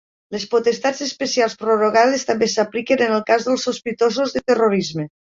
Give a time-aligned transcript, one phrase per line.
[0.35, 5.07] Les potestats especials prorrogades també s'apliquen en el cas dels sospitosos de terrorisme.